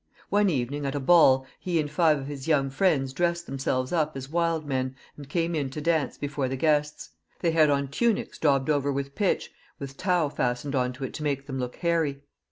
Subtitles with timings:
[0.31, 4.17] One evening, at a ball, he and five of his young friends dressed themselves up
[4.17, 7.11] as wild men, and came in to dance before the guests.
[7.41, 11.23] They liad on tunics daubed over with pitch, with tow fastened on to it to
[11.23, 12.23] make them look hairy.